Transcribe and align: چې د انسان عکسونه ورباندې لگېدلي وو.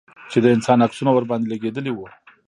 چې 0.31 0.37
د 0.41 0.45
انسان 0.55 0.77
عکسونه 0.85 1.11
ورباندې 1.13 1.47
لگېدلي 1.53 1.91
وو. 1.93 2.05